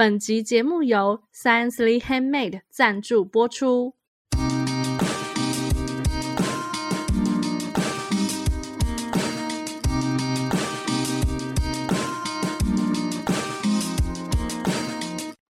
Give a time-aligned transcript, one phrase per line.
[0.00, 3.96] 本集节目由 Sciencely Handmade 赞助播出。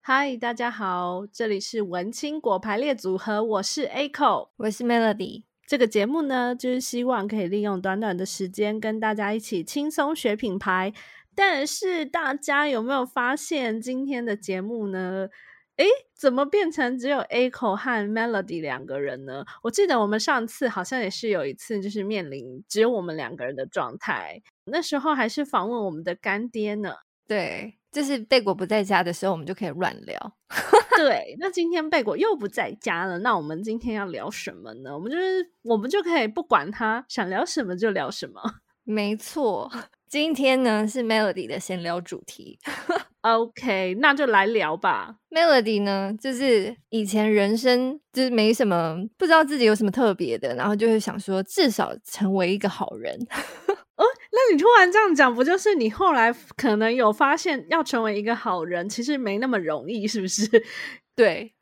[0.03, 5.45] 嗨，大家好，这里是文青果排列组合，我是 Aiko，我是 Melody。
[5.67, 10.93] 这个节目呢，就是希望可以利用短短的时间，跟大家一起轻松学品牌。
[11.35, 15.29] 但是大家有没有发现今天的节目呢？
[15.77, 19.45] 诶，怎么变成只有 Echo 和 Melody 两个人呢？
[19.61, 24.41] 我记得我们上次好像也是有一次，就是面临只有我们两个人的状态。
[24.67, 26.95] 那时候还是访问我们的干爹呢。
[27.27, 30.37] 对，就是贝果不在家的时候，我们就可以乱聊。
[30.97, 34.95] 对，那今天贝果又不在家了，那我们今天要聊什么呢？
[34.95, 38.41] 我们就是我们就可以不管他想聊什么就聊什么。
[38.85, 39.69] 没错。
[40.09, 42.59] 今天呢是 Melody 的闲聊主题，
[43.23, 45.17] OK，那就来聊吧。
[45.31, 53.19] Melody 呢，就是以前人生就是没什么，不知道自己有什么特别的，然后就会想说至少成为一个好人。
[53.97, 60.47] 哦，那你突然这样讲，不就是你后来可能有发现要成为一个好人，其实没那么容易，是不是？
[61.17, 61.53] 对。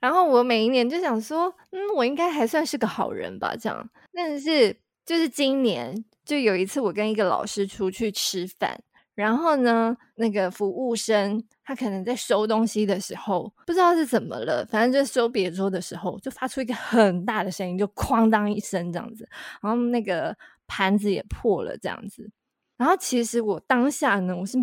[0.00, 3.90] 然后我每一年就想说，嗯，我应该还算是个好人吧，这样。
[4.14, 6.04] 但是就是今年。
[6.30, 8.80] 就有一次，我跟一个老师出去吃饭，
[9.16, 19.28] 然后呢，那个服务生他可能在收东西的时候，不知道是怎么了，反正就收别桌的时候，就发出一个很大的声音，就哐当一声这样子，
[19.60, 20.32] 然后那个
[20.68, 22.30] 盘子也破了这样子。
[22.76, 24.56] 然后其实我当下呢，我是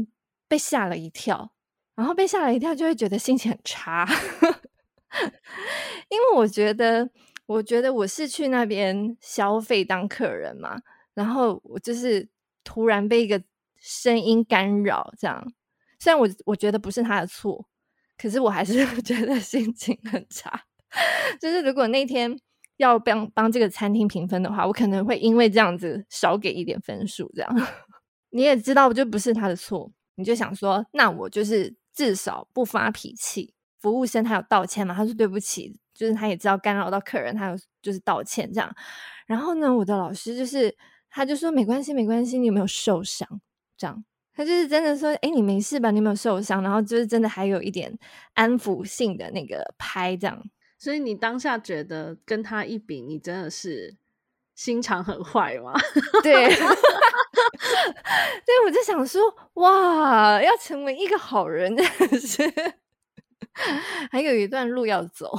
[0.47, 1.51] 被吓了一跳，
[1.97, 4.07] 然后被吓了一跳，就会觉得心情很差，
[6.07, 7.09] 因为我觉得，
[7.45, 10.79] 我觉得我是去那边消费当客人嘛。
[11.17, 12.29] 然后我就是
[12.63, 13.41] 突然被一个
[13.79, 15.51] 声音干扰，这样。
[15.99, 17.67] 虽然我我觉得不是他的错，
[18.15, 20.65] 可是我还是 觉得心情很差。
[21.41, 22.39] 就是如果那天
[22.75, 27.31] 要帮帮这个餐厅评分的话，我可能会因为这样子少给一点分数。
[27.33, 27.67] 这样
[28.29, 33.55] 你也知道，就不是他的错，你就想说，那我就是至少不发脾气。
[33.79, 34.93] 服务生他有道歉嘛？
[34.93, 38.71] 他说对不起，就是他也知道干扰到客人，他有就是道歉这样。
[39.25, 40.77] 然后呢，我的老师就是。
[41.17, 43.27] 他就说没关系，没关系，你有没有受伤？
[43.75, 44.05] 这样，
[44.35, 45.89] 他就是真的说，哎，你没事吧？
[45.89, 46.61] 你有没有受伤？
[46.61, 47.97] 然后就是真的还有一点
[48.35, 50.39] 安抚性的那个拍，这样。
[50.77, 53.95] 所以你当下觉得跟他一比，你真的是
[54.53, 55.73] 心肠很坏吗？
[56.21, 56.69] 对， 所
[58.53, 59.23] 以我就想说，
[59.55, 62.43] 哇，要成为一个好人，真的是
[64.11, 65.35] 还有一段路要走。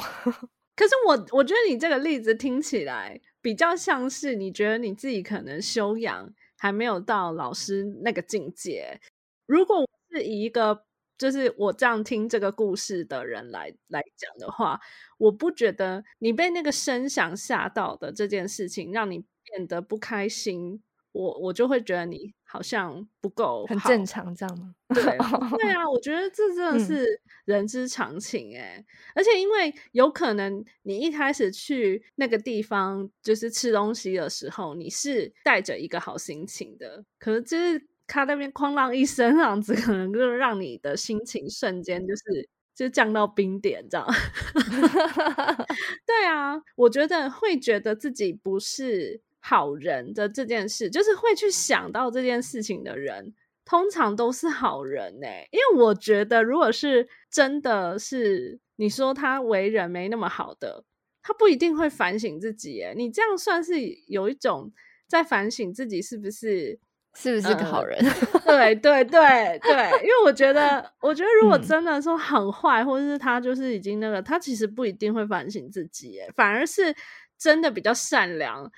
[0.74, 3.20] 可是我我觉得你这个例子听起来。
[3.40, 9.00] 比较像是你觉得你自己可能修养还没有到老师那个境界。
[9.46, 10.84] 如果是以一个
[11.16, 14.80] 就是我这样听这个故事的人来来讲的话，
[15.18, 20.82] 我不觉得你被那个声响吓到的这件事情让你变得不开心。
[21.18, 24.72] 我我就会觉得你好像不够很正常，这样吗？
[24.94, 28.76] 对对啊，我觉得这真的是人之常情哎、欸。
[28.78, 28.86] 嗯、
[29.16, 44.06] 而且因为有可能你一开始去那个地方就是吃东西的时候，你是带着一个好心情的，可是就是他那边哐啷一声，这样子可能就让你的心情瞬间就是就降到冰点这样。
[46.06, 49.20] 对啊，我觉得会觉得自己不是。
[49.40, 53.34] 好人的这件事，就是会去想到这件事情的人，
[53.64, 55.48] 通常都是好人欸。
[55.50, 60.84] 因为我觉得，如果是真的是你说他为人没那么好的，
[61.22, 62.94] 他不一定会反省自己欸。
[62.96, 63.74] 你这样算是
[64.08, 64.72] 有一种
[65.06, 66.78] 在反省自己是不是
[67.14, 67.98] 是不是个好人？
[68.44, 69.72] 对对对对，
[70.02, 76.94] 因为我觉得，我觉得如果真的说很坏，或者是他就是已经那个，他其实不一定会反省自己欸，反而是
[77.38, 78.70] 真的比较善良。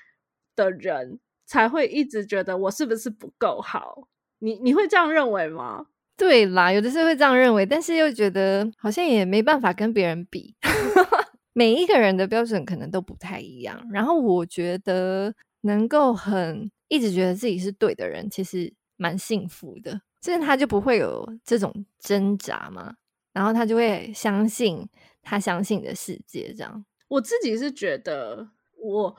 [0.55, 4.07] 的人才会一直觉得我是不是不够好？
[4.39, 5.85] 你你会这样认为吗？
[6.17, 10.55] 对啦，有的时候会这样认为，但是又觉得好像也没办法跟别人比。
[11.53, 13.85] 每一个人的标准可能都不太一样。
[13.91, 20.01] 然后我觉得能够很一直觉得自己是对的人，其实蛮幸福的。
[20.21, 22.95] 就是他就不会有这种挣扎嘛。
[23.33, 24.87] 然后他就会相信
[25.21, 26.53] 他相信的世界。
[26.55, 29.03] 这样，我自己是觉得我。
[29.03, 29.17] 我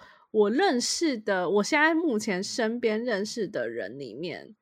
[0.51, 4.55] 认识的，我现在目前身边认识的人里面，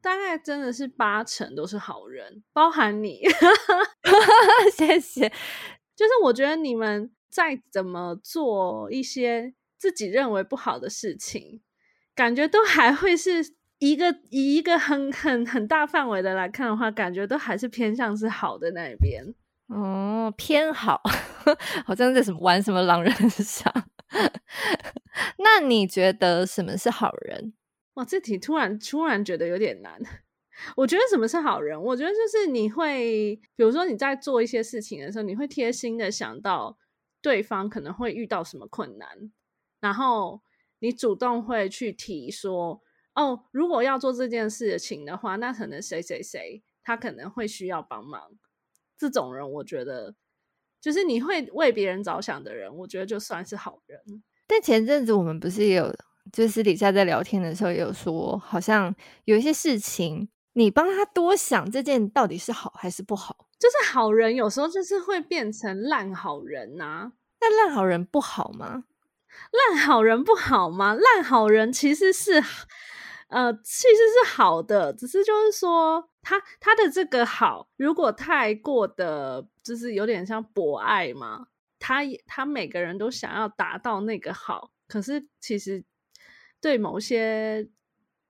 [0.00, 3.22] 大概真的是八成都是好人，包含你。
[4.76, 5.28] 谢谢。
[5.96, 11.60] 就是我觉得你们再怎么做一些自己认为不好的事情，
[12.14, 19.34] 感觉都还会是一个以一个很很很大范围的来看的话，感觉都还是偏向是好的那一边。
[19.66, 21.02] 哦，偏好，
[21.84, 23.70] 好像在什么玩什么狼人杀。
[25.38, 27.54] 那你觉得什么是好人？
[27.94, 30.00] 哇，这题突然突然觉得有点难。
[30.76, 31.80] 我觉得什么是好人？
[31.80, 36.76] 我觉得就是你会，比如说你在做一些事情的时候，你会贴心的想到
[37.22, 39.32] 对方可能会遇到什么困难，
[39.80, 40.42] 然后
[40.80, 42.82] 你主动会去提说，
[43.14, 48.32] 哦，如果要做这件事情的话，那可能谁谁谁他可能会需要帮忙。
[48.98, 50.14] 这种人，我觉得
[50.80, 54.00] 就是你会为别人着想的人，我觉得就算是好人。
[54.46, 55.94] 但前阵子我们不是也有，
[56.32, 58.94] 就私底下在聊天的时候也有说，好像
[59.24, 60.28] 有一些事情。
[60.54, 63.46] 你帮他多想这件到底是好还是不好？
[63.56, 67.12] 就是好人有时候就是会变成烂好人呐、啊。
[67.40, 68.82] 那烂好人不好吗？
[69.52, 70.92] 烂好人不好吗？
[70.94, 72.42] 烂好人其实是，
[73.30, 81.46] 呃，其实是好的，只是就是说他他的这个好，如果太过的，就是有点像博爱嘛。
[81.78, 85.82] 他他每个人都想要达到那个好，可是其实
[86.60, 87.68] 对某些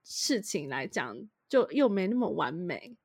[0.05, 1.29] 事情来讲。
[1.51, 2.97] 就又没那么完美，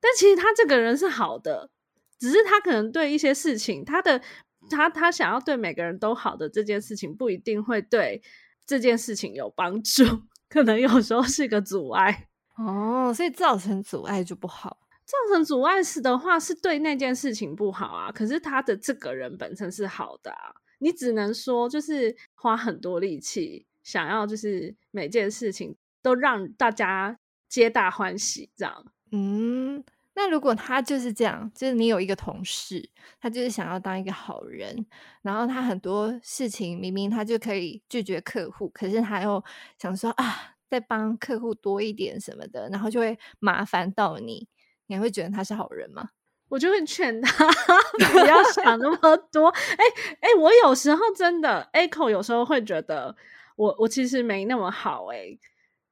[0.00, 1.70] 但其实他这个人是好的，
[2.18, 4.20] 只是他可能对一些事情，他的
[4.68, 8.20] 他他想要对每个人都好的这件事情，不一定会对
[8.66, 10.04] 这件事情有帮助，
[10.48, 14.78] 可能有时候是个阻碍哦，所以造成阻碍就不好。
[15.04, 18.10] 造成阻碍是的话，是对那件事情不好啊。
[18.10, 27.18] 可是他的这个人本身是好的啊，你只能说就是花很多力气，想要就是每件事情都让大家。
[27.48, 28.84] 皆大欢喜，这样。
[29.12, 29.82] 嗯，
[30.18, 32.88] 那如果他就是这样，就是你有一个同事，
[33.20, 34.86] 他就是想要当一个好人，
[35.20, 39.44] 然后他很多事情明明他就可以拒绝客户，可是他又
[39.78, 44.48] 想说啊，再帮客户多一点什么的，然后就会麻烦到你，
[44.86, 46.08] 你还会觉得他是好人吗？
[46.48, 47.46] 我就会劝他
[48.12, 49.48] 不要想那么多。
[49.48, 49.84] 哎
[50.20, 53.14] 哎，我有时候真的，Echo 有时候会觉得
[53.56, 55.38] 我我其实没那么好，哎。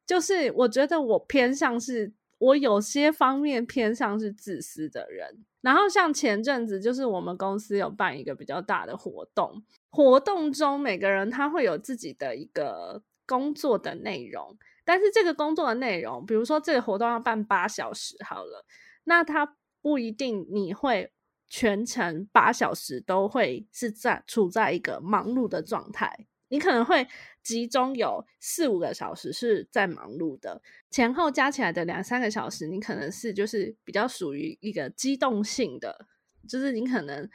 [0.06, 2.12] 就是我觉得我偏向是，
[2.44, 5.44] 我有些方面偏向是自私的人。
[5.62, 18.67] 然后像前阵子，就是我们公司有办一个比较大的活动，活动中每个人他会有自己的一个工作的内容，但是这个工作的内容，比如说这个活动要办八小时好了，
[19.05, 21.11] 那他不一定你会
[21.49, 26.26] 全程八小时都会是在处在一个忙碌的状态。
[26.49, 27.08] 你可能会
[27.44, 30.61] 集中有四五个小时是在忙碌的，
[30.91, 36.06] 前后加起来的两三个小时，你可能是就是比较属于一个机动性的，
[36.49, 37.29] 就是你可能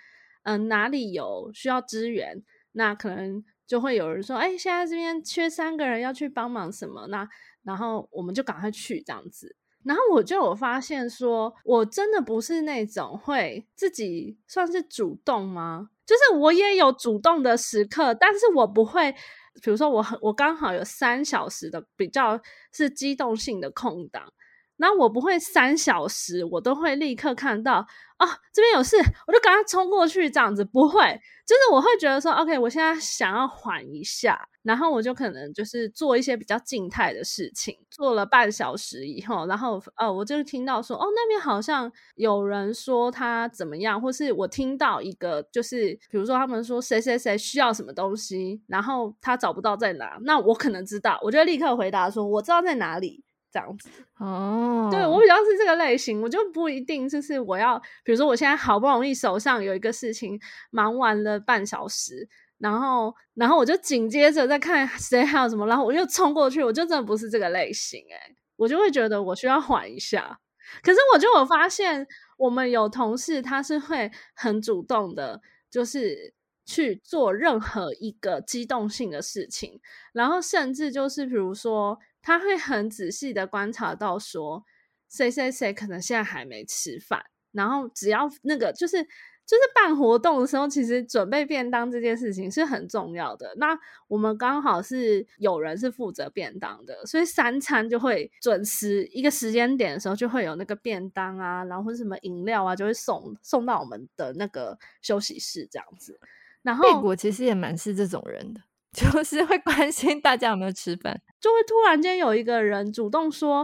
[0.44, 7.29] 嗯、哪里有需要支援，那可能就会有人说，哎，现在这边缺三个人要去帮忙什么，那
[7.63, 9.55] 然后我们就赶快去这样子。
[9.83, 15.89] 然后我就有发现说，我真的不是那种会自己算是主动吗？
[16.05, 19.13] 就是我也有主动的时刻，但是我不会，
[19.61, 22.39] 比如说我很我刚好有三小时的比较
[22.71, 24.31] 是机动性的空档，
[24.79, 27.85] 那我不会三小时我都会立刻看到。
[28.19, 28.97] 哦，这边有事，
[29.27, 30.99] 我就赶快冲过去，这样子不会，
[31.47, 37.77] 就是我会觉得说，OK，我现在想要缓一下，然后我就可能就是做一些比较静态的事情。
[37.89, 53.24] 做了半小时以后，然后哦，我就听到说，哦，那边好像有人说他怎么样，或是我听到一个，就是比如说他们说谁谁谁需要什么东西，然后他找不到在哪，那我可能知道，我就立刻回答说，我知道在哪里。
[53.51, 53.89] 这样子
[54.20, 54.91] 哦，oh.
[54.91, 60.39] 对，我比较是这个类型，我就不一定就是我要，比如说我现在好不容易手上有一个事情
[60.70, 62.27] 忙完了半小时，
[62.58, 70.39] 然后然后我就紧接着再看谁还有什么，然后我又冲过去，我就真的不是这个类型诶、欸，我就会觉得我需要缓一下。
[70.84, 72.06] 可是我就有发现，
[72.38, 75.41] 我们有同事他是会很主动的，
[75.72, 76.32] 就是
[76.69, 79.81] 去做任何一个机动性的事情，
[80.13, 81.97] 然后甚至就是比如说。
[82.21, 84.65] 他会很仔细的观察到说，
[85.09, 87.23] 谁谁谁可能现在还没吃饭，
[87.53, 93.55] 然后只要那个就是就是办活动的时候，其实准备便当这件事情是很重要的。
[93.55, 93.67] 那
[94.09, 106.19] 我们刚好是有人是负责便当的，所以三餐就会准时一个时间点的时候就会有那个便当啊，然后或者什么饮料啊，就会送送到我们的那个休息室这样子。
[106.63, 108.62] 然后贝果其实也蛮是这种人的。
[108.92, 113.60] 就是会关心大家有没有吃饭，就会突然间有一个人主动说：“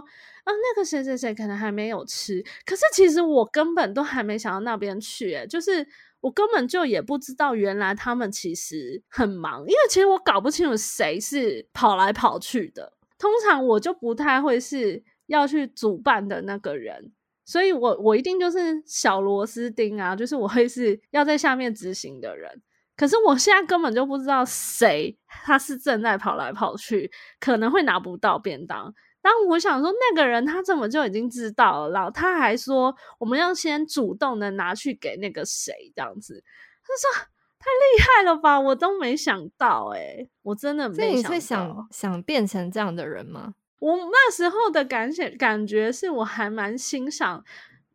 [0.46, 5.88] 啊，那个谁谁谁可能还没有吃。”可是其实我根本都还没想到那边去，欸，就是
[6.22, 12.94] 我根本就也不知道原来他们其实很忙，因为其实我搞不清楚谁是跑来跑去的。
[13.18, 17.12] 通常我就不太会是要去主办的那个人，
[17.44, 22.62] 所以我我一定就是小螺丝钉啊，就是我会是要在下面执行的人。
[22.96, 28.94] 可是我现在根本就不知道谁他是正在跑来跑去，可能会拿不到便当。
[29.22, 36.44] 当我想说那个人他怎么就已经知道了，然后他还说我们要先主动的拿去给那个谁这样子，
[36.84, 37.26] 他说
[37.58, 41.12] 太厉害了吧，我都没想到哎、欸、我真的没想到。
[41.12, 43.56] 所以你会想想变成这样的人吗？
[43.80, 47.44] 我那时候的感想感觉是我还蛮欣赏，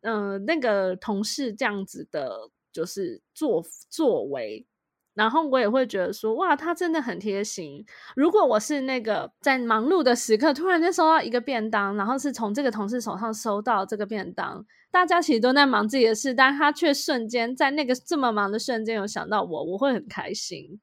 [0.01, 4.67] 嗯、呃，那个同事这样子的，就是作作为。
[5.13, 7.85] 然后我也会觉得说，哇，他真的很贴心。
[8.15, 20.79] 如果我是那个在忙碌的时刻，突然间收到一个便当，然后是从这个同事手上收到这个便当，大家其实都在忙自己的事，但他却瞬间在那个这么忙的瞬间有想到我，我会很开心。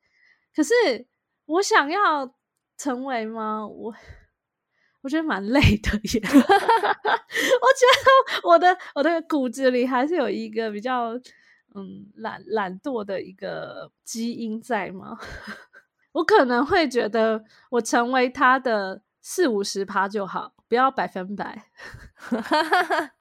[0.54, 0.74] 可是
[1.46, 2.34] 我想要
[2.76, 3.66] 成为吗？
[3.66, 3.94] 我
[5.00, 6.20] 我觉得蛮累的耶。
[6.28, 11.18] 我觉得我的我的骨子里还是有一个比较。
[11.78, 15.16] 嗯，懒懒惰的一个基因在吗？
[16.12, 21.64] 我可能会觉得我成为他的四五十趴就好，不要百分百。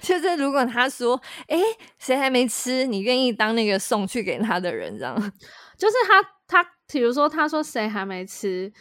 [0.00, 1.64] 就是如果他说，哎、欸，
[1.98, 5.16] 谁还没吃，你愿意当那个送去给他的人，这样？
[5.76, 8.72] 就是他他，比如说他说谁还没吃，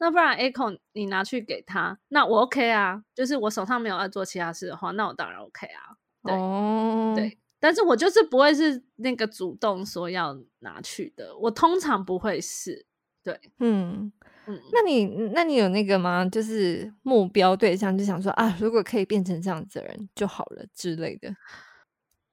[0.00, 3.02] 那不然 Echo 你拿去给他，那我 OK 啊。
[3.14, 5.96] 就是我手上没有要做其他事的话，那我当然 OK 啊。
[6.24, 7.39] 对、哦、对。
[7.60, 12.86] 但是我就是不会是那个主动说要拿去的，我通常不会是，
[13.22, 14.10] 对，嗯
[14.46, 16.24] 嗯，那你那你有那个吗？
[16.24, 21.32] 就是目标对象就想说啊，如果可以变成这样子的人就好了之类的。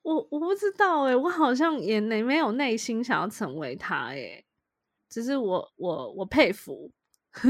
[0.02, 4.46] 我我不知道哎、欸，我好像也没没有内心想要成为他哎、欸，
[5.10, 6.90] 只是我我我佩服，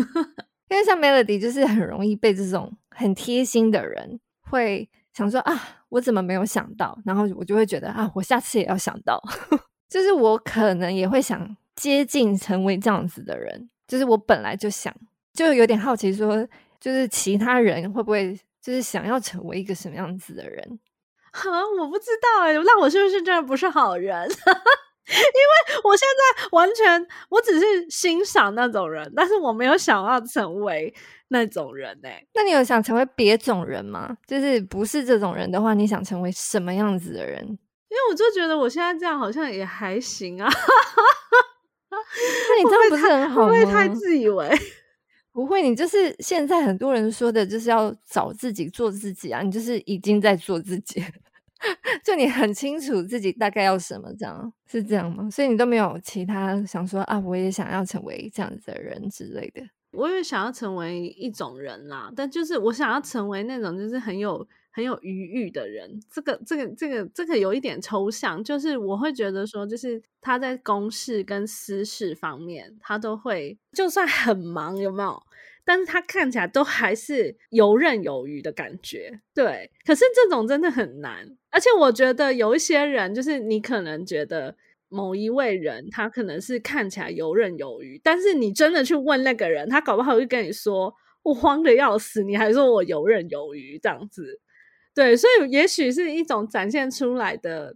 [0.69, 4.89] 因为像 Melody 就是很容易被这种很贴心的人会。
[5.13, 6.97] 想说啊，我怎么没有想到？
[7.05, 9.21] 然后我就会觉得啊，我下次也要想到。
[9.89, 13.69] 就是我可能也会想接近成为这样子的人。
[13.87, 14.93] 就是我本来就想，
[15.33, 16.45] 就有点好奇说，
[16.79, 20.79] 就是其他人会不会就是想要成为一个什么样子的人？
[21.31, 24.29] 哈，我不知道哎、那我是不是真的不是好人？
[25.09, 30.93] 因为我现在完全，我只是欣赏那种人，但是我没有想要成为。
[31.29, 34.15] 那种人哎、欸，那你有想成为别种人吗？
[34.25, 37.43] 就是不是这种人的话，你想成为什么样子的人？
[37.45, 40.47] 因为我就觉得我现在这样好像也还行啊。
[41.91, 43.47] 那你这样不是很好吗？
[43.47, 44.49] 不会太自以为？
[45.33, 49.41] 不会，你就是现在很多人说的，就是要找自己做自己啊。
[49.41, 51.03] 你就是已经在做自己，
[52.03, 55.29] 就你很清楚自己大概要什么，这样是这样吗？
[55.29, 59.61] 所以你都没有其他想说啊，我也想要成为这样子的人之类的。
[59.91, 65.99] 我也想要成为一种人啦，但就是我想要成为那种就是很有很有余裕的人。
[66.11, 75.23] 这个这个这个这个有一点抽象，就是我会觉得说，就是他在公事跟私事方面，他都会就算很忙，有没有？
[75.65, 79.19] 但是他看起来都还是游刃有余的感觉。
[79.33, 84.55] 对，可是这种真的很难，而且我觉得有一些人，就是你可能觉得。
[84.89, 94.39] 某一位人，他可能是看起来游刃有余，但是你真的去问那个人，他搞不好会跟你说：“我慌得要死，你还说我游刃有余这样子。”
[94.95, 97.75] 对，所以也许是一种展现出来的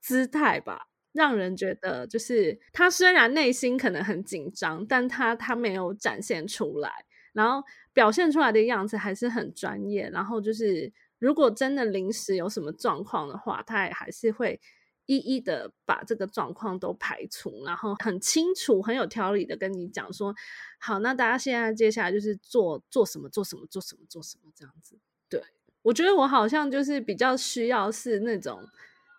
[0.00, 6.92] 姿态吧，让人觉得就是他虽然内心可能很紧张，但他他没有展现出来，
[7.32, 10.10] 然后表现出来的样子还是很专业。
[10.10, 14.60] 然后就是如果真的临时有什么状况的话，他也还是会。
[15.06, 20.32] 一一的把这个状况都排除，然后很清楚、很有条理的跟你讲说，
[20.78, 24.96] 好，那大家现在接下来就是做做什么、做什么、做什么、做什么这样子。
[25.28, 25.42] 对，
[25.82, 28.62] 我觉得我好像就是比较需要是那种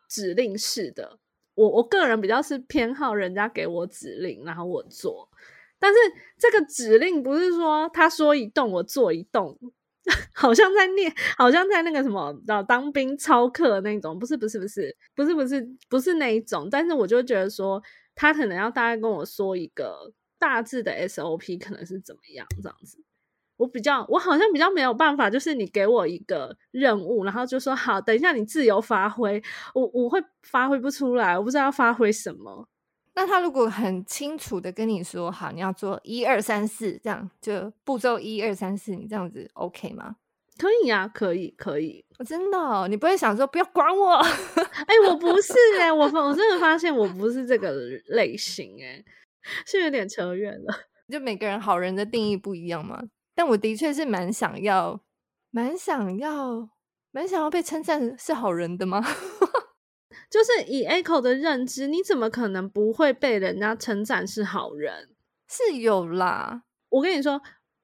[0.07, 1.19] 指令式的，
[1.55, 5.27] 我我个人比较是偏好人家给我指令，然后我做。
[5.81, 5.99] 但是
[6.37, 9.59] 这个指令不是说他说一动我做一动。
[10.33, 17.79] 好像在念，好像在那个什么，老当兵操课那种，不是不是不是不是不是不是那一种，但是我就觉得说，
[18.15, 22.97] 他可能要大概跟我说一个大致的 SOP 可能是怎么样这样子。
[23.57, 29.39] 我比较，我好像比较没有办法，就是你给我一个任务，然后就说好，等一下你自由发挥，
[29.75, 32.67] 我我会发挥不出来，我不知道要发挥什么。
[33.21, 40.15] 那他如果很清楚的跟你说，好，你要做一二三四，这样就步骤一二三四，你这样子 OK 吗？
[40.57, 42.03] 可以呀、啊，可以，可以。
[42.17, 44.15] 我真的、哦，你不会想说不要管我？
[44.17, 47.71] 哎、欸，我不是哎、欸，我我真的发现我不是这个
[48.07, 49.05] 类型哎、欸，
[49.67, 50.73] 是有点扯远了。
[51.07, 52.99] 就每个人好人的定义不一样嘛？
[53.35, 54.99] 但我的确是蛮想要，
[55.51, 56.69] 蛮想要，
[57.11, 59.05] 蛮想要被称赞是好人的吗？
[60.31, 65.09] 就是以 Echo 的认知，你怎么可能不会被人家称赞是好人？
[65.49, 67.41] 是有啦，我跟你说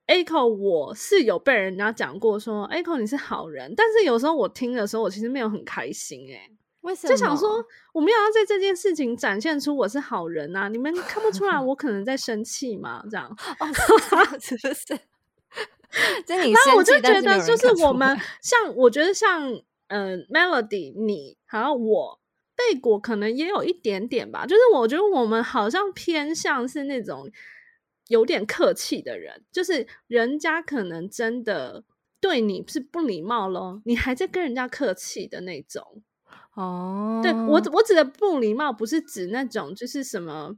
[0.08, 6.52] ，Echo 我是有被人家讲过说，Echo 你是好人，但是有时候我听的时候，我其实没有很开心诶、欸。
[6.82, 7.14] 为什么？
[7.14, 7.62] 就想说，
[7.92, 13.04] 我没有要在这件事情展现出我是好人啊，你们看不出来我可能在生气吗？
[13.12, 13.28] 这样
[13.60, 13.68] 哦，
[14.40, 14.98] 是不是？
[16.54, 19.52] 那我就觉得，就是我们像，我觉得像，
[19.88, 22.20] 嗯、呃、，Melody，你还有我。
[22.58, 27.30] 贝果可能也有一点点吧，就是我觉得我们好像偏向是那种
[28.08, 31.84] 有点客气的人，就是人家可能真的
[32.20, 36.02] 对你是不礼貌咯，你还在跟人家客气的那种。
[36.56, 40.58] 哦，对，我我指的不礼貌不是指那种就是什么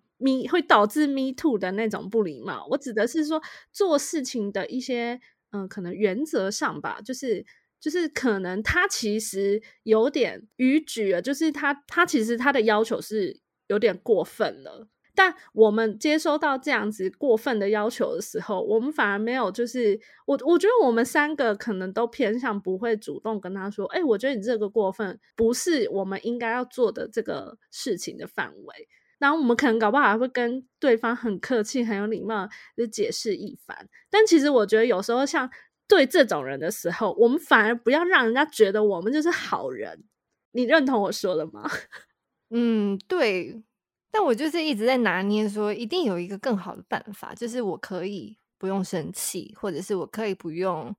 [0.50, 3.42] 会导致 me too 的那种不礼貌，我指的是说
[3.74, 5.20] 做事情的一些
[5.52, 7.46] 嗯、呃，可能原则上吧，就是。
[7.80, 14.88] 就是可能他其实有点逾矩了，就是他他其实他的要求是有点过分了。
[15.16, 28.88] 但我们接收到这样子过分的要求的时候，我们反而没有，就是我我觉得我们三个可能都偏向不会主动跟他说，哎、我觉得你这个过分不是我们应该要做的这个事情的范围。
[29.18, 33.90] 然后我们可能搞不好还会跟对方很客气、很有礼貌的解释一番。
[34.10, 35.50] 但其实我觉得有时候像。
[35.90, 40.06] 对这种人的时候，我们反而不要让人家觉得我们就是好人。
[40.52, 41.70] 你认同我说的吗？
[42.52, 43.64] 嗯，对。
[44.12, 50.96] 但我就是一直在拿捏，说一定有一个更好的办法，就是我可以不用生气，或者是我可以不用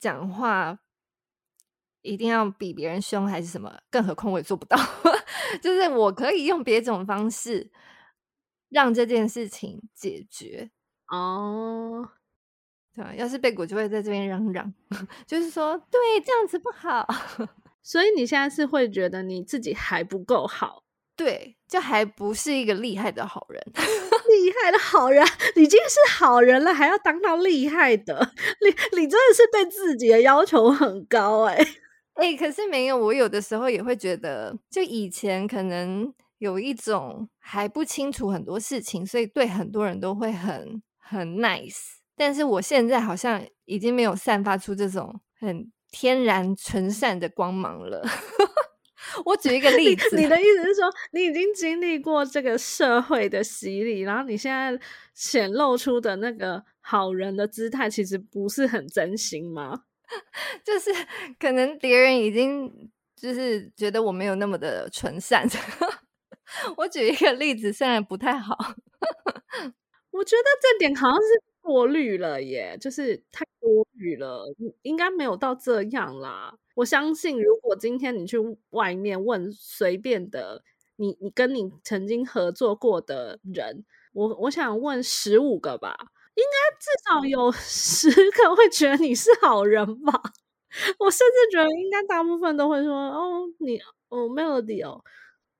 [0.00, 0.78] 讲话，
[2.02, 3.72] 一定要比别人凶还是什么？
[3.90, 4.76] 更何况我也做不到，
[5.62, 7.70] 就是我可以用别种方式
[8.70, 10.70] 让这件事情解决。
[11.08, 12.15] 哦。
[12.96, 14.72] 对，要是被果就会在这边嚷嚷，
[15.26, 17.06] 就是说，对，这样子不好。
[17.84, 20.82] 所以你现在是会觉得你自己还不够好，
[21.14, 23.62] 对，就还不是一个厉害的好人。
[24.26, 31.62] 厉害的好人，你已经是好人了，还要当到厉害的，你你真的是对自己的要求很高哎、欸、
[32.14, 41.98] 哎、欸，可是没有，我有的时候也会觉得，就以前可能有一种还不清楚很多事情，所以对很多人都会很很 nice。
[42.16, 48.02] 但是我现在好像已经没有散发出这种很天然纯善的光芒了。
[49.24, 54.78] 我举一个例子，你的意思是说，你已经经历过这个社会的洗礼，然后你现在
[55.14, 59.82] 显露出的那个好人的姿态，其实不是很真心吗？
[60.64, 60.90] 就是
[61.38, 65.48] 可能别人已经就是觉得我没有那么的纯善。
[66.78, 68.56] 我举一个例子，虽然不太好，
[70.10, 71.42] 我觉得这点好像是。
[71.66, 74.44] 过滤了耶，就是太多余了，
[74.82, 76.54] 应该没有到这样啦。
[76.76, 78.38] 我相信，如果今天你去
[78.70, 80.62] 外面问随便的
[80.96, 85.96] 你，你跟你曾经合作过的人，我我想问十五个吧，
[86.36, 90.22] 应该至少有十个会觉得你是好人吧。
[90.98, 95.02] 我甚至觉得，应该大部分都会说：“哦，你哦，Melody 哦，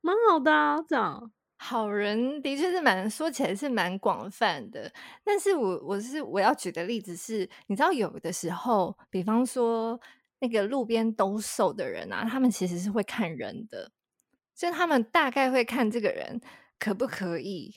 [0.02, 1.32] 蛮好的啊。”这样。
[1.58, 4.92] 好人的确是蛮说起来是蛮广泛的，
[5.24, 9.98] 但是我我是我要举的例子是，你知道有的时候，比方说
[10.40, 13.90] 那个路边兜售的人啊，他们其实是会看人的，
[14.54, 16.40] 就他们大概会看这个人
[16.78, 17.74] 可不可以。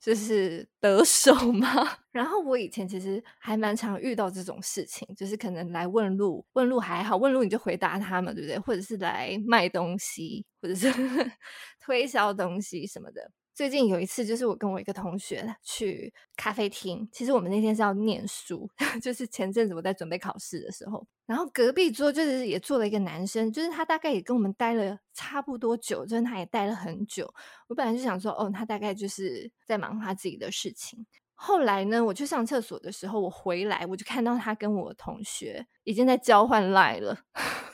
[0.00, 1.68] 就是得手吗？
[2.12, 8.58] 然后我以前其实还蛮常遇到这种事情，就是可能来问路，问路还好，问路你就回答他们，对不对？
[8.58, 10.88] 或者是来卖东西，或者是
[11.84, 13.30] 推销东西什么的。
[13.58, 17.08] 最近有一次，就是我跟我一个同学去咖啡厅。
[17.10, 18.70] 其实我们那天是要念书，
[19.02, 27.34] 就是前阵子我在准备考试的时候，然后隔壁桌就是也坐了一个男生，就是他大概也跟我们待了差不多久，就是他也待了很久。
[27.66, 31.04] 我本来就想说，哦，他大概就是在忙他自己的事情。
[31.34, 37.12] 后来呢，我去上厕所的时候，我回来我就看到他跟我同学已经在交换赖了。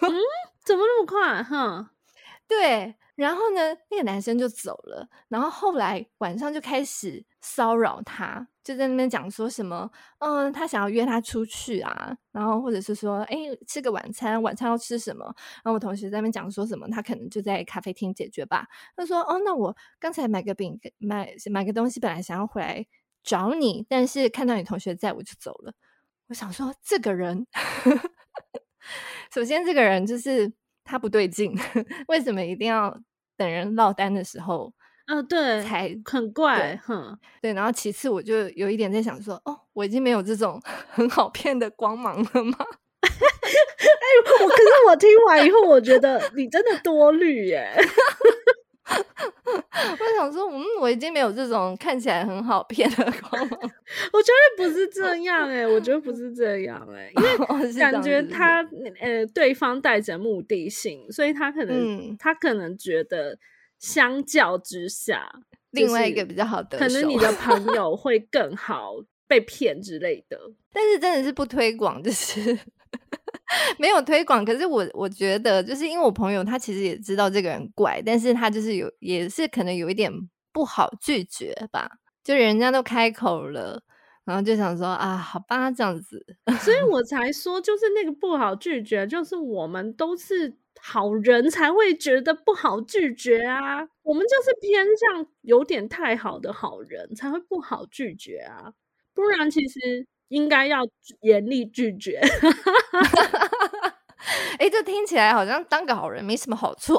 [0.01, 0.11] 嗯，
[0.65, 1.43] 怎么那么快？
[1.43, 1.91] 哈，
[2.49, 2.95] 对。
[3.17, 5.09] 然后呢，那个男生就走了。
[5.29, 13.37] 然后后来晚上就开始骚扰他，就在那边讲说什么，嗯，他想要约他出去啊，然后或者是说，哎，
[13.69, 15.25] 吃个晚餐，晚餐要吃什么？
[15.63, 18.67] 然后我同学在那边讲说什么，他可能就在咖啡厅解决吧。
[18.97, 22.85] 他说，哦，那我刚才买个饼，买买个东西，本来想要回来
[23.23, 25.73] 找你，但是看到你同学在，我就走了。
[26.29, 27.47] 我想说，这个人，
[29.33, 30.53] 首先这个人就是。
[30.85, 31.53] 他不对劲，
[32.09, 32.97] 为什么一定要
[33.37, 34.73] 等人落单的时候
[35.07, 37.53] 嗯、呃，对，才很怪，对哼，对。
[37.53, 42.57] 然后其次，我就有一点在想说，哦，我已经没有这种 很好骗的光芒了吗？
[43.05, 47.71] 哎、欸，我可是我听完以后，我觉得你真的多虑耶。
[49.75, 53.61] 我想说，嗯，我已经没有这种看起来很好骗的光 芒。
[54.13, 58.63] 我觉得不是这样哎，我觉得不是这样哎，因为感觉他
[59.01, 63.39] 呃，对方带着目的性，所以他可能、嗯、他可能觉得。
[63.81, 65.31] 相较之下，
[65.73, 68.95] 另外一个比较好的，可能你的朋友会更好
[69.29, 70.39] 被骗之类的。
[70.73, 72.59] 但是真的是不推广，就是
[73.79, 74.45] 没有推广。
[74.45, 80.13] 可是我我觉得，就是因为我朋友他其实也知道这个人怪，但是他就是有也是可能有一点
[80.53, 81.91] 不好拒绝吧。
[82.23, 83.83] 就人家都开口了，
[84.25, 86.25] 然后就想说啊，好吧，这样子。
[86.61, 90.57] 所以我才说，就是那个不好拒绝，就是我们都是。
[90.87, 98.71] 好人才会觉得不好拒绝啊，我们就是偏向有点太好的好人才会不好拒绝啊，
[99.15, 100.81] 不然其实应该要
[101.21, 102.21] 严厉拒绝。
[104.59, 106.95] 哎、欸，这听起来好像当个好人没什么好处。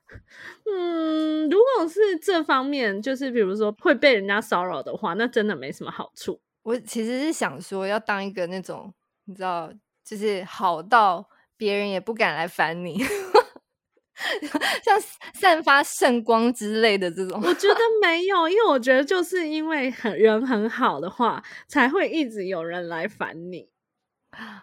[0.70, 6.40] 嗯，如果是这方面，就是比如说会被人家骚扰的话，那真的没什么好处。
[6.62, 9.72] 我其实是想说，要当一个那种你知道，
[10.04, 11.28] 就是好到。
[11.60, 13.04] 别人也不敢来烦你，
[14.82, 15.00] 像
[15.34, 17.40] 散发圣光之类的这种。
[17.44, 23.68] 我觉得没有，因为我觉得就是因为很人很好的话，才会一直有人来烦你。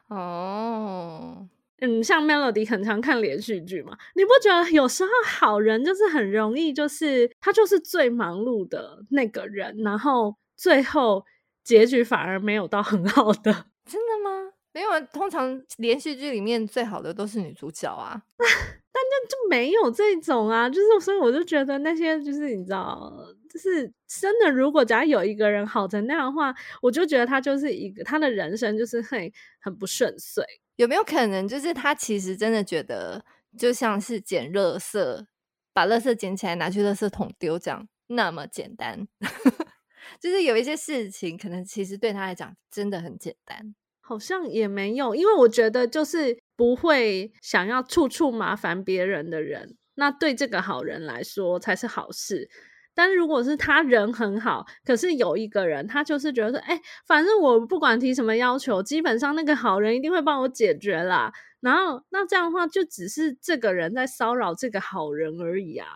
[0.07, 1.47] 哦，
[1.81, 11.25] 嗯，像 Melody 很常看连续剧嘛，你不觉得有时候好人就是很容易，就是他就是最忙碌的那个人，然后最后
[11.63, 13.65] 结局反而没有到很好的。
[13.85, 14.53] 真的吗？
[14.73, 18.21] 没有，通常连续剧里面最好的都是女主角啊，
[18.97, 23.13] 但就就没有这种啊，就是所以我就觉得那些就是你知道，
[23.49, 30.43] 就是真的，如果假如有一个人好成那样的话，我就觉得他就是一个他的人生就是很很不顺遂。
[30.77, 33.23] 有没有可能就是他其实真的觉得
[33.57, 35.25] 就像是捡垃圾，
[35.73, 39.07] 把垃圾捡起来拿去垃圾桶丢这样那么简单？
[40.19, 43.75] 就是有一些事情可能其实对他来讲真的很简单。
[43.99, 52.49] 好像也没有，因为我觉得就是不会想要处处麻烦别人的人，那对这个好人来说才是好事。
[52.93, 61.31] 但如果是他人很好，可是有一个人他就是觉得说，哎，反正我不管提什么要求，基本上那个好人一定会帮我解决啦。
[61.59, 65.87] 然后那这样的话，就只是这个人在骚扰这个好人而已啊。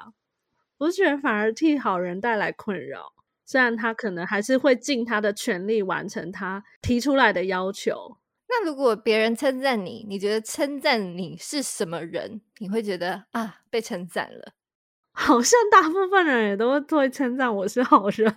[0.78, 3.14] 我觉得反而替好人带来困扰。
[3.46, 8.18] 虽然他可能还是会尽他的全力完成他提出来的要求。
[8.54, 12.42] 那如果别人称赞你，你觉得称赞你是什么人？
[12.60, 14.52] 你会觉得啊，被称赞了。
[15.16, 18.36] 好像大部分人也都会称赞我是好人。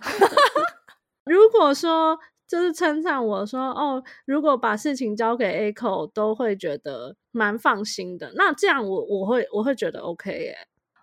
[1.25, 8.31] 如果说就是称赞我说哦，如果把事情交给 Echo，都会觉得蛮放心的。
[8.35, 10.57] 那这样我我会我会觉得 OK 耶。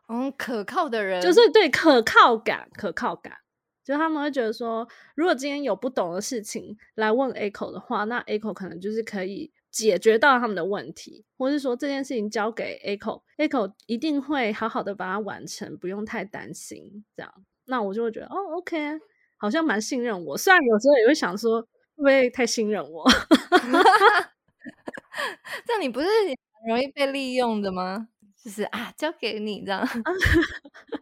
[0.09, 3.37] 嗯，可靠的人就是对可靠感，可靠感。
[3.85, 17.05] 就他们会觉得说，如果今天有不懂的事情来问 Echo 的话，那 Echo 可能就是可以解决到他们的问题，或是说这件事情交给 Echo，Echo 一定会好好的把它完成，不用太担心。
[17.17, 19.01] 这样，那我就会觉得哦，OK，
[19.37, 20.39] 好像蛮信任我。
[20.39, 21.67] 虽然有时候也会想说，会
[21.97, 23.05] 不会太信任我？
[25.67, 28.09] 这你不是很容易被利用的吗？
[28.43, 29.87] 就是啊，交给你这样。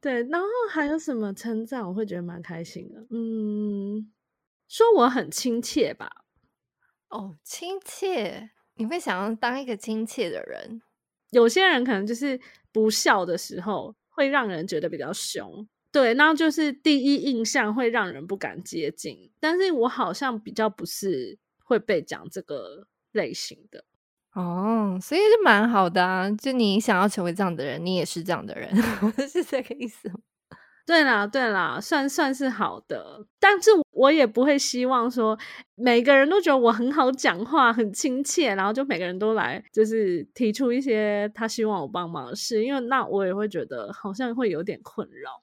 [0.00, 3.06] 对，然后还有什么称赞，我会觉得蛮开心的。
[3.10, 4.10] 嗯，
[4.68, 6.24] 说我很亲切吧。
[7.08, 10.80] 哦，亲切，你会想要当一个亲切的人。
[11.30, 12.40] 有些人可能就是
[12.72, 15.68] 不笑的时候，会让人觉得比较凶。
[15.92, 19.32] 对，那就是第一印象会让人不敢接近。
[19.40, 23.84] 但是我好像比较不是会被讲这个类型的。
[24.34, 26.30] 哦，所以是蛮好的啊！
[26.30, 28.74] 就你想要成为这样的人，你也是这样的人，
[29.28, 30.10] 是这个意思？
[30.86, 35.38] 对啦，对啦，算算是好的，但是我也不会希望说
[35.74, 45.42] 每个人都觉得我很好讲话、很亲切，然后就每个人都来就是提出一些他希望我帮忙的事，因为那我也会觉得好像会有点困扰，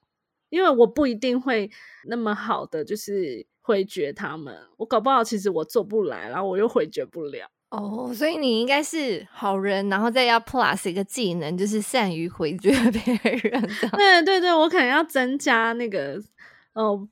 [0.49, 1.69] 因为我不一定会
[2.09, 7.49] 那么好的就是回绝他们，我搞不好其实我做不来，然后我又回绝不了。
[7.69, 13.61] 哦，oh, 所以你应该是好人，然后再要 plus 一个技能，就是善于回绝 别人。
[13.91, 16.21] 对对对，我可能要增加那个，
[16.73, 17.07] 哦，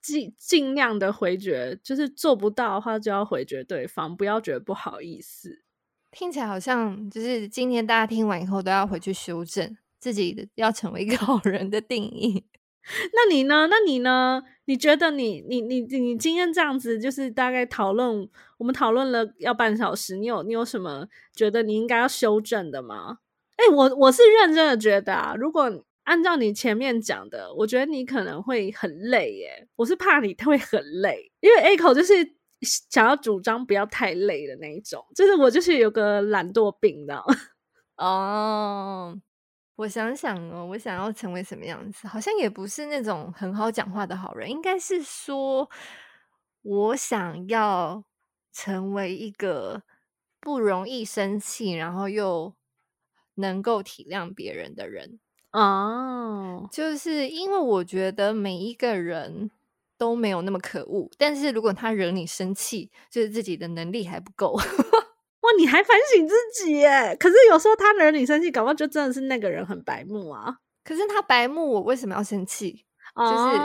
[0.00, 5.62] 尽尽量的回绝，就是做不到的话就要回绝对方，不要觉得不好意思。
[6.10, 12.44] 听起来好像就是今天大家听完以后都要回去修正自己要成为一个好人的定义。
[13.14, 13.66] 那你呢？
[13.68, 14.42] 那你呢？
[14.66, 23.18] 你觉得你你你你今天这样子，就是大概讨论，我们讨论了要半小时，你有你有什么觉得你应该要修正的吗？
[23.56, 25.70] 哎、我我是认真的觉得啊，如果
[26.04, 29.68] 按照你前面讲的，我觉得你可能会很累耶。
[29.76, 32.14] 我是怕你会很累，因为 A 口就是
[32.60, 37.22] 想要主张不要太累的那一种，就是我就是有个懒惰病的
[37.96, 39.16] 哦。
[39.76, 42.06] 我想想哦，我想要成为什么样子？
[42.06, 45.68] 好像也不是那种很好讲话的好人，应该是说，
[46.62, 48.04] 我想要
[48.52, 49.82] 成为一个
[50.40, 52.54] 不容易生气，然后又
[53.34, 55.18] 能够体谅别人的人。
[55.50, 59.50] 哦，就是因为我觉得每一个人
[59.98, 64.56] 都没有那么可恶，但是如果他惹你生气，就是自己的能力还不够。
[65.44, 67.14] 哇，你还反省自己耶？
[67.20, 70.56] 可是有时候他惹你生气，搞不好就真的是那个人很白目啊。
[70.82, 72.86] 可是他白目，我为什么要生气？
[73.14, 73.58] 哦、就是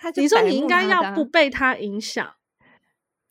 [0.00, 2.34] 他就，你说你应该要不被他影响。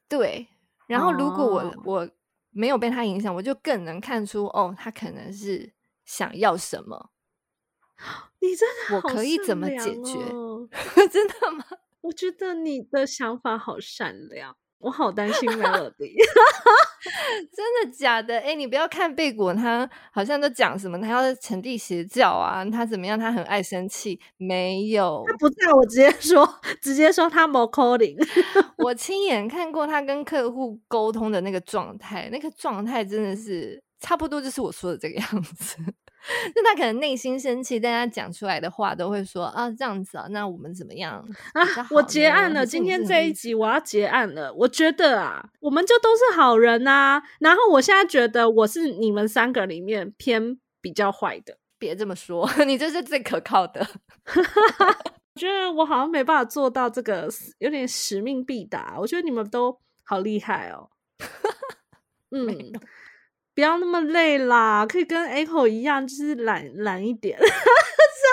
[0.10, 0.48] 对，
[0.88, 2.10] 然后如果我、哦、我
[2.52, 5.72] 没有被他影响，我就更能看出哦，他可能是
[6.04, 7.12] 想要什么。
[8.42, 10.20] 你真的、哦、我可以怎么解决？
[11.10, 11.66] 真的吗？
[12.02, 14.56] 我觉得你的想法好善良。
[14.80, 16.14] 我好担心 Melody，
[17.56, 18.36] 真的假的？
[18.36, 23.18] 哎、欸，你不要看贝果，他好像都讲什么，他要成立邪教啊，他怎么样？
[23.18, 26.48] 他很爱生气，没有，他不在我直接说，
[26.82, 28.16] 直接说他没 calling。
[28.78, 35.78] 我亲眼看过他跟客户沟通的那个状态，那个状态真的是差不多，就是我说的这个样子。
[36.56, 41.64] 那他可能内心生气，但他讲出来的话都会说啊，这样子啊，那我们怎么样啊？
[41.92, 44.54] 我结案了，今天这一集我要结案了。
[44.54, 47.24] 我觉得啊，我们就都是好人呐、啊。
[47.40, 51.58] 然后我现在觉得我是你们三个里面偏比较坏的。
[51.78, 53.86] 别这么说， 你这是最可靠的。
[55.36, 57.28] 我觉得我好像没办法做到这个，
[57.60, 58.96] 有点使命必达。
[58.98, 60.90] 我觉得你们都好厉害哦。
[62.32, 62.72] 嗯。
[63.56, 67.36] 不要那么累啦，可以跟 Echo 一样，就是懒懒一点。
[67.40, 68.30] 是啊，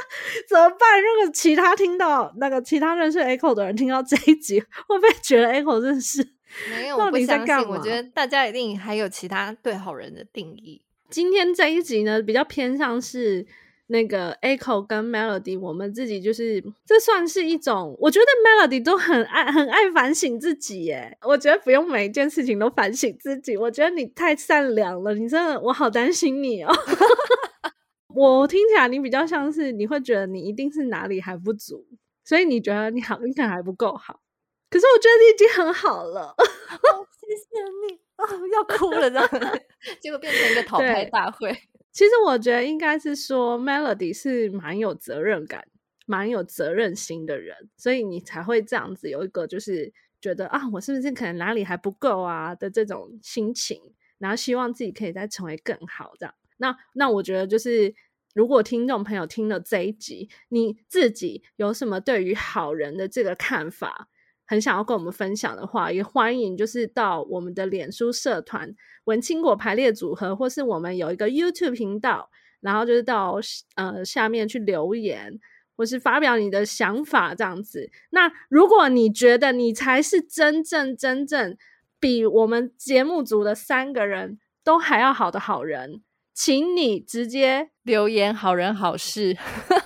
[0.49, 1.01] 怎么办？
[1.01, 6.27] 如果其他听到那个其他认识 Echo 的人听到这一集，会不会觉得 Echo 真是
[6.69, 6.97] 没有？
[7.01, 7.69] 我不相信。
[7.69, 10.83] 我觉得大家一定还有其他对好人的定义。
[11.09, 13.47] 今天这一集呢，比较偏向是。
[13.93, 21.17] 那个 Echo 跟 Melody，我们自己就是，这算是一种，我觉得 Melody 都很爱很爱反省自己耶。
[21.23, 26.73] 我觉得不用每一件事情都反省自己，我觉得你太善良了，你真的，我好担心你哦。
[28.15, 31.87] 我听起来你比较像是你会觉得你一定是哪里还不足，
[32.25, 34.21] 所以你觉得你好，你可能还不够好。
[34.69, 39.59] 可是我觉得你已经很好了， 哦、谢谢你啊、哦，要哭了这样，
[40.01, 41.55] 结果变成一个讨拍大会。
[41.93, 45.69] 其实我觉得应该是说，Melody 是蛮有责任感、
[46.07, 53.79] 蛮有责任心的人，所以你才会这样子有一个就是觉得啊，我是不是可能哪里还不够啊的这种心情，
[54.19, 56.35] 然后希望自己可以再成为更好这样。
[56.57, 57.95] 那那我觉得就是，
[58.35, 64.09] 如果听众朋友听了这一集，你自己有什么对于好人的这个看法，
[64.53, 68.71] 很想要跟我们分享的话，也欢迎就是到我们的脸书社团
[69.05, 72.29] 文青果排列组合，或是我们有一个 YouTube 频道，
[72.61, 73.41] 然后就是到
[73.77, 75.41] 呃下面去留言，
[75.75, 77.91] 或是发表你的想法这样子。
[78.11, 81.57] 那如果你觉得你才是真正真正
[81.99, 86.03] 比我们节目组的三个人都还要好的好人，
[86.35, 89.35] 请你直接留言“好人好事”，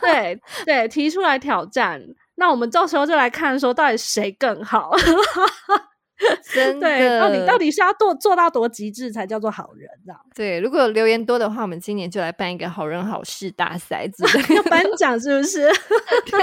[0.02, 2.02] 对对，提出来挑战。
[2.36, 4.92] 那我们到时候就来看，说到底谁更好？
[6.54, 10.14] 真的，对，到底到底是要做做到多极致才叫做好人呢？
[10.34, 15.68] 对，如果留言多的话，我们今年就来办一个好人好事大赛，之类要颁奖是不是？
[16.30, 16.40] 对，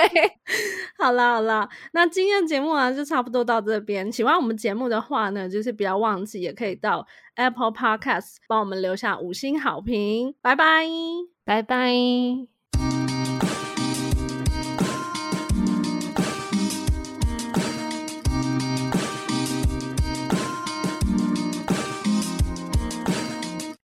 [1.03, 4.12] 好啦好啦，那今天的节目呢就差不多到这边。
[4.12, 10.36] 喜欢我们节目的话呢，就是不要忘记，也可以到 Apple Podcast 帮我们留下五星好评。
[10.39, 10.86] 拜拜，
[11.43, 12.52] 拜拜。